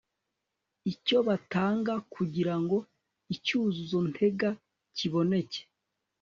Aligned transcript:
icyo 0.91 1.17
batanga 1.27 1.93
kugira 2.13 2.55
ngo 2.61 2.77
icyuzuzo 3.35 3.99
ntega 4.11 4.49
kiboneke 4.97 5.61